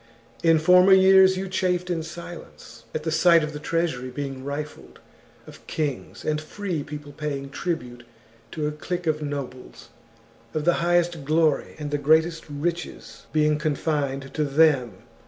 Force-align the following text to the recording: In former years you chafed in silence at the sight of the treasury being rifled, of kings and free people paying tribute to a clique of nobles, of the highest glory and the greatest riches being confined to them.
In 0.41 0.57
former 0.57 0.93
years 0.93 1.37
you 1.37 1.47
chafed 1.47 1.91
in 1.91 2.01
silence 2.01 2.85
at 2.91 3.03
the 3.03 3.11
sight 3.11 3.43
of 3.43 3.53
the 3.53 3.59
treasury 3.59 4.09
being 4.09 4.43
rifled, 4.43 4.99
of 5.45 5.67
kings 5.67 6.25
and 6.25 6.41
free 6.41 6.81
people 6.83 7.11
paying 7.11 7.51
tribute 7.51 8.03
to 8.53 8.65
a 8.67 8.71
clique 8.71 9.05
of 9.05 9.21
nobles, 9.21 9.89
of 10.55 10.65
the 10.65 10.73
highest 10.81 11.23
glory 11.23 11.75
and 11.77 11.91
the 11.91 11.99
greatest 11.99 12.45
riches 12.49 13.27
being 13.31 13.59
confined 13.59 14.33
to 14.33 14.43
them. 14.43 15.03